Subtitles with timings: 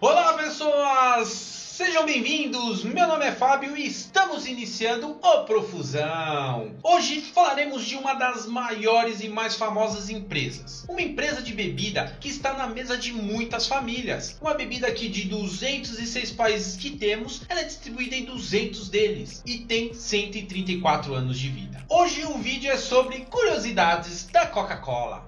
[0.00, 2.84] Olá pessoas, sejam bem-vindos.
[2.84, 6.70] Meu nome é Fábio e estamos iniciando o Profusão.
[6.84, 12.28] Hoje falaremos de uma das maiores e mais famosas empresas, uma empresa de bebida que
[12.28, 14.38] está na mesa de muitas famílias.
[14.40, 19.58] Uma bebida que de 206 países que temos, ela é distribuída em 200 deles e
[19.58, 21.84] tem 134 anos de vida.
[21.88, 25.27] Hoje o vídeo é sobre curiosidades da Coca-Cola.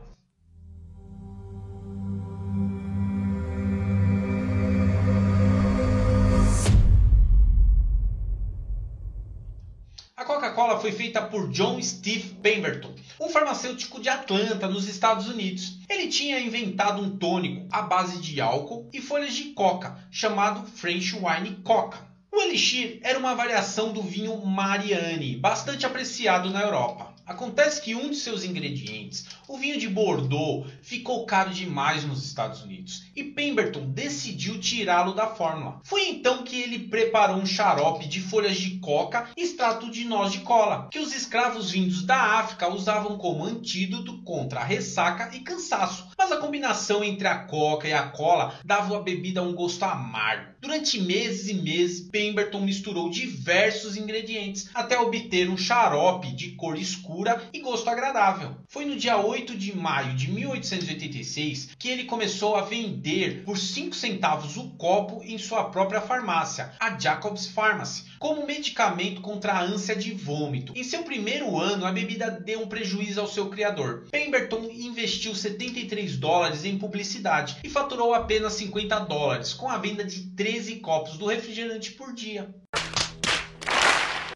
[10.91, 15.79] Foi feita por John Steve Pemberton, um farmacêutico de Atlanta, nos Estados Unidos.
[15.89, 21.15] Ele tinha inventado um tônico à base de álcool e folhas de coca, chamado French
[21.15, 21.99] Wine Coca.
[22.33, 27.10] O Elixir era uma variação do vinho Mariani, bastante apreciado na Europa.
[27.31, 32.61] Acontece que um de seus ingredientes, o vinho de Bordeaux, ficou caro demais nos Estados
[32.61, 35.81] Unidos e Pemberton decidiu tirá-lo da fórmula.
[35.85, 40.33] Foi então que ele preparou um xarope de folhas de coca e extrato de noz
[40.33, 45.39] de cola, que os escravos vindos da África usavam como antídoto contra a ressaca e
[45.39, 46.09] cansaço.
[46.19, 50.51] Mas a combinação entre a coca e a cola dava à bebida um gosto amargo.
[50.61, 57.20] Durante meses e meses, Pemberton misturou diversos ingredientes até obter um xarope de cor escura
[57.53, 58.57] e gosto agradável.
[58.69, 63.95] Foi no dia 8 de maio de 1886 que ele começou a vender por 5
[63.95, 69.95] centavos o copo em sua própria farmácia, a Jacobs Pharmacy, como medicamento contra a ânsia
[69.95, 70.73] de vômito.
[70.77, 74.07] Em seu primeiro ano, a bebida deu um prejuízo ao seu criador.
[74.11, 80.31] Pemberton investiu 73 dólares em publicidade e faturou apenas 50 dólares com a venda de
[80.35, 82.55] 13 copos do refrigerante por dia.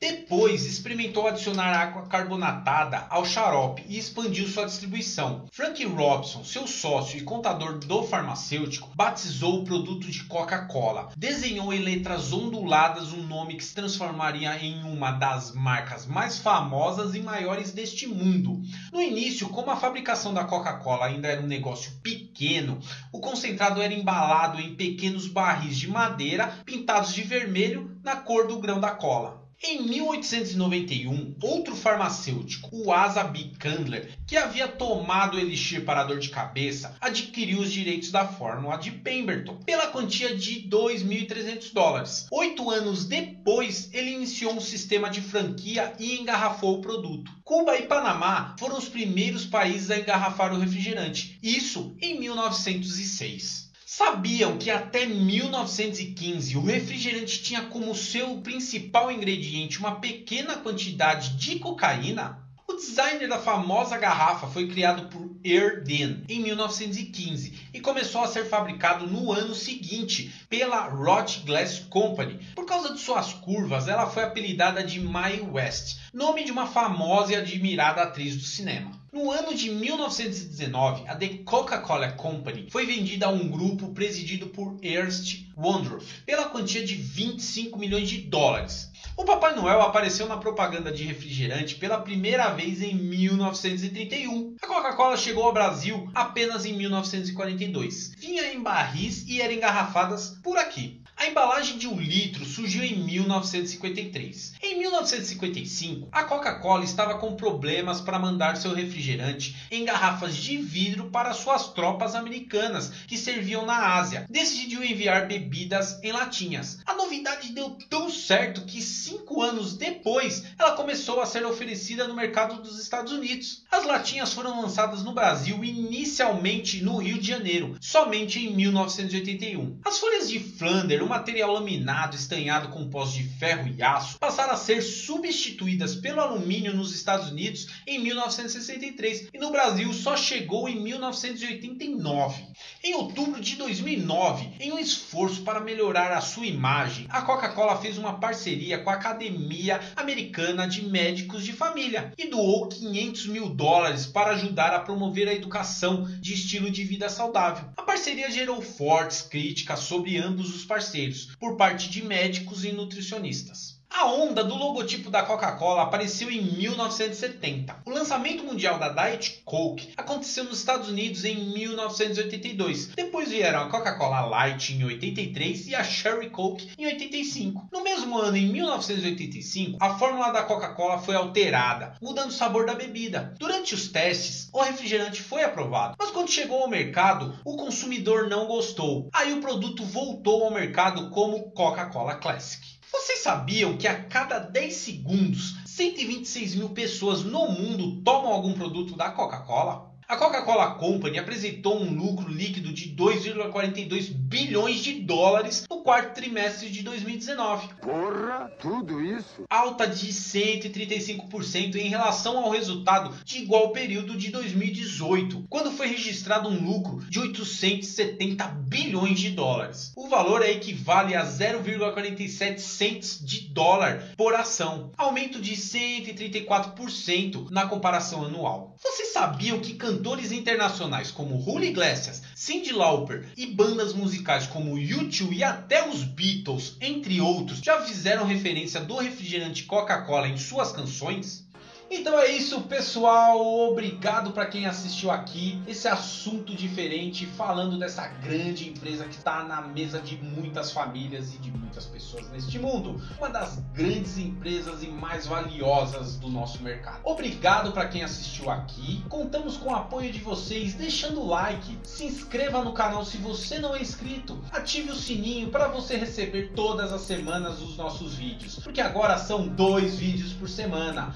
[0.05, 5.47] Depois experimentou adicionar água carbonatada ao xarope e expandiu sua distribuição.
[5.51, 11.11] Frank Robson, seu sócio e contador do farmacêutico, batizou o produto de Coca-Cola.
[11.17, 17.15] Desenhou em letras onduladas um nome que se transformaria em uma das marcas mais famosas
[17.15, 18.61] e maiores deste mundo.
[18.93, 22.79] No início, como a fabricação da Coca-Cola ainda era um negócio pequeno,
[23.11, 28.59] o concentrado era embalado em pequenos barris de madeira pintados de vermelho na cor do
[28.59, 29.44] grão da cola.
[29.67, 33.53] Em 1891, outro farmacêutico, o Asa B.
[33.59, 38.77] Candler, que havia tomado o elixir para dor de cabeça, adquiriu os direitos da fórmula
[38.77, 42.27] de Pemberton pela quantia de 2.300 dólares.
[42.31, 47.33] Oito anos depois, ele iniciou um sistema de franquia e engarrafou o produto.
[47.43, 53.73] Cuba e Panamá foram os primeiros países a engarrafar o refrigerante, isso em 1906.
[53.97, 61.61] Sabiam que até 1915 o refrigerante tinha como seu principal ingrediente uma pequena quantidade de
[61.61, 62.45] cocaína?
[62.67, 68.47] O designer da famosa garrafa foi criado por Erden em 1915 e começou a ser
[68.47, 72.41] fabricado no ano seguinte pela Roth Glass Company.
[72.57, 77.35] Por causa de suas curvas, ela foi apelidada de Mae West, nome de uma famosa
[77.35, 79.04] e admirada atriz do cinema.
[79.15, 84.77] No ano de 1919, a The Coca-Cola Company foi vendida a um grupo presidido por
[84.83, 88.91] Ernst Wondorf pela quantia de 25 milhões de dólares.
[89.17, 94.57] O Papai Noel apareceu na propaganda de refrigerante pela primeira vez em 1931.
[94.61, 98.15] A Coca-Cola chegou ao Brasil apenas em 1942.
[98.19, 101.04] Vinha em barris e eram engarrafadas por aqui.
[101.17, 104.55] A embalagem de um litro surgiu em 1953.
[104.61, 111.11] Em 1955, a Coca-Cola estava com problemas para mandar seu refrigerante em garrafas de vidro
[111.11, 114.27] para suas tropas americanas que serviam na Ásia.
[114.29, 116.81] Decidiu enviar bebidas em latinhas.
[116.85, 122.15] A novidade deu tão certo que cinco anos depois ela começou a ser oferecida no
[122.15, 123.63] mercado dos Estados Unidos.
[123.71, 129.79] As latinhas foram lançadas no Brasil inicialmente no Rio de Janeiro, somente em 1981.
[129.85, 134.55] As folhas de Flanders o material laminado estanhado com pós de ferro e aço passaram
[134.55, 140.67] a ser substituídas pelo alumínio nos Estados Unidos em 1963 e no Brasil só chegou
[140.67, 142.43] em 1989.
[142.83, 147.99] Em outubro de 2009, em um esforço para melhorar a sua imagem, a Coca-Cola fez
[147.99, 154.07] uma parceria com a Academia Americana de Médicos de Família e doou 500 mil dólares
[154.07, 157.69] para ajudar a promover a educação de estilo de vida saudável.
[157.77, 162.73] A parceria gerou fortes críticas sobre ambos os parceiros parceiros por parte de médicos e
[162.73, 163.74] nutricionistas.
[163.97, 167.77] A onda do logotipo da Coca-Cola apareceu em 1970.
[167.87, 172.89] O lançamento mundial da Diet Coke aconteceu nos Estados Unidos em 1982.
[172.89, 177.69] Depois vieram a Coca-Cola Light em 83 e a Cherry Coke em 85.
[177.73, 182.75] No mesmo ano, em 1985, a fórmula da Coca-Cola foi alterada, mudando o sabor da
[182.75, 183.33] bebida.
[183.39, 188.47] Durante os testes, o refrigerante foi aprovado, mas quando chegou ao mercado, o consumidor não
[188.47, 189.09] gostou.
[189.13, 192.75] Aí o produto voltou ao mercado como Coca-Cola Classic.
[192.95, 198.97] Vocês sabiam que a cada 10 segundos, 126 mil pessoas no mundo tomam algum produto
[198.97, 199.93] da Coca-Cola?
[200.07, 206.69] A Coca-Cola Company apresentou um lucro líquido de 2,42 bilhões de dólares no quarto trimestre
[206.69, 207.69] de 2019.
[207.81, 209.45] Porra, tudo isso?
[209.49, 216.51] Alta de 135% em relação ao resultado de igual período de 2018, quando foi registrado
[216.51, 219.95] um lucro de 870 bilhões de dólares.
[219.97, 227.67] O valor é equivale a 0,47 cents de dólar por ação, aumento de 134% na
[227.67, 228.77] comparação anual.
[228.83, 235.33] Vocês sabiam que cantores internacionais como Julio Iglesias, Cyndi Lauper e bandas musicais como U2
[235.33, 241.44] e até os Beatles, entre outros, já fizeram referência do refrigerante Coca-Cola em suas canções?
[241.91, 243.71] Então é isso, pessoal.
[243.71, 245.61] Obrigado para quem assistiu aqui.
[245.67, 251.39] Esse assunto diferente, falando dessa grande empresa que está na mesa de muitas famílias e
[251.39, 253.01] de muitas pessoas neste mundo.
[253.19, 257.01] Uma das grandes empresas e mais valiosas do nosso mercado.
[257.05, 259.05] Obrigado para quem assistiu aqui.
[259.09, 263.59] Contamos com o apoio de vocês, deixando o like, se inscreva no canal se você
[263.59, 268.59] não é inscrito, ative o sininho para você receber todas as semanas os nossos vídeos,
[268.63, 271.15] porque agora são dois vídeos por semana.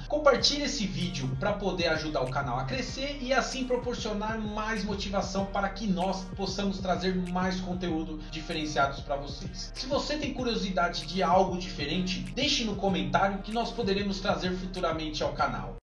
[0.58, 5.46] Compartilhe esse vídeo para poder ajudar o canal a crescer e assim proporcionar mais motivação
[5.46, 9.70] para que nós possamos trazer mais conteúdo diferenciados para vocês.
[9.74, 15.22] Se você tem curiosidade de algo diferente, deixe no comentário que nós poderemos trazer futuramente
[15.22, 15.76] ao canal.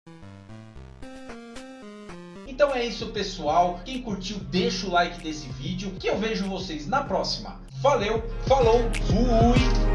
[2.46, 6.86] Então é isso pessoal, quem curtiu deixa o like desse vídeo, que eu vejo vocês
[6.86, 7.60] na próxima.
[7.80, 9.93] Valeu, falou, fui!